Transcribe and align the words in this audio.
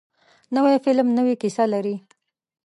نوی 0.55 0.75
فلم 0.85 1.07
نوې 1.17 1.35
کیسه 1.41 1.65
لري 1.73 1.95